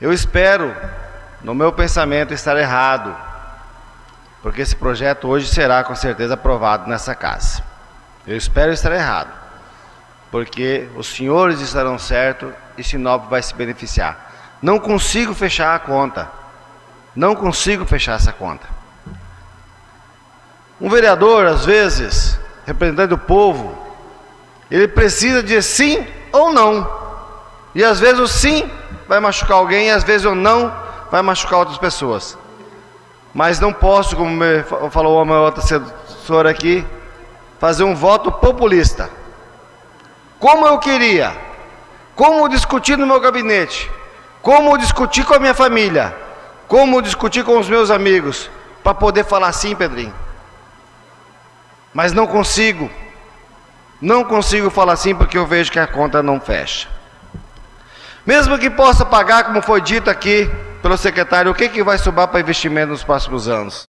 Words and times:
Eu 0.00 0.12
espero, 0.12 0.76
no 1.42 1.54
meu 1.54 1.72
pensamento, 1.72 2.32
estar 2.32 2.56
errado, 2.56 3.16
porque 4.40 4.62
esse 4.62 4.76
projeto 4.76 5.26
hoje 5.26 5.48
será 5.48 5.82
com 5.82 5.94
certeza 5.96 6.34
aprovado 6.34 6.88
nessa 6.88 7.16
casa. 7.16 7.64
Eu 8.24 8.36
espero 8.36 8.72
estar 8.72 8.92
errado, 8.92 9.32
porque 10.30 10.88
os 10.94 11.08
senhores 11.08 11.60
estarão 11.60 11.98
certos 11.98 12.52
e 12.76 12.84
Sinop 12.84 13.28
vai 13.28 13.42
se 13.42 13.52
beneficiar. 13.54 14.30
Não 14.62 14.78
consigo 14.78 15.34
fechar 15.34 15.74
a 15.74 15.78
conta. 15.80 16.30
Não 17.14 17.34
consigo 17.34 17.84
fechar 17.84 18.14
essa 18.14 18.32
conta. 18.32 18.66
Um 20.80 20.88
vereador, 20.88 21.46
às 21.46 21.64
vezes, 21.64 22.38
representante 22.64 23.08
do 23.08 23.18
povo, 23.18 23.76
ele 24.70 24.86
precisa 24.86 25.42
de 25.42 25.60
sim 25.60 26.06
ou 26.30 26.52
não. 26.52 27.07
E 27.74 27.84
às 27.84 28.00
vezes 28.00 28.18
o 28.18 28.26
sim 28.26 28.70
vai 29.06 29.20
machucar 29.20 29.58
alguém, 29.58 29.88
e 29.88 29.90
às 29.90 30.04
vezes 30.04 30.26
o 30.26 30.34
não 30.34 30.74
vai 31.10 31.22
machucar 31.22 31.60
outras 31.60 31.78
pessoas. 31.78 32.36
Mas 33.34 33.60
não 33.60 33.72
posso, 33.72 34.16
como 34.16 34.40
falou 34.90 35.22
uma 35.22 35.40
outra 35.40 35.62
assessora 35.62 36.50
aqui, 36.50 36.84
fazer 37.58 37.84
um 37.84 37.94
voto 37.94 38.32
populista. 38.32 39.10
Como 40.38 40.66
eu 40.66 40.78
queria, 40.78 41.36
como 42.14 42.48
discutir 42.48 42.96
no 42.96 43.06
meu 43.06 43.20
gabinete, 43.20 43.90
como 44.40 44.78
discutir 44.78 45.24
com 45.24 45.34
a 45.34 45.38
minha 45.38 45.54
família, 45.54 46.16
como 46.66 47.02
discutir 47.02 47.44
com 47.44 47.58
os 47.58 47.68
meus 47.68 47.90
amigos, 47.90 48.50
para 48.82 48.94
poder 48.94 49.24
falar 49.24 49.52
sim, 49.52 49.74
Pedrinho. 49.74 50.14
Mas 51.92 52.12
não 52.12 52.26
consigo, 52.26 52.90
não 54.00 54.22
consigo 54.22 54.70
falar 54.70 54.96
sim 54.96 55.14
porque 55.14 55.36
eu 55.36 55.46
vejo 55.46 55.72
que 55.72 55.78
a 55.78 55.86
conta 55.86 56.22
não 56.22 56.40
fecha. 56.40 56.88
Mesmo 58.28 58.58
que 58.58 58.68
possa 58.68 59.06
pagar, 59.06 59.44
como 59.44 59.62
foi 59.62 59.80
dito 59.80 60.10
aqui 60.10 60.50
pelo 60.82 60.98
secretário, 60.98 61.50
o 61.50 61.54
que, 61.54 61.66
que 61.66 61.82
vai 61.82 61.96
sobrar 61.96 62.28
para 62.28 62.40
investimento 62.40 62.88
nos 62.88 63.02
próximos 63.02 63.48
anos? 63.48 63.84